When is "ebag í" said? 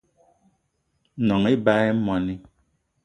1.53-1.93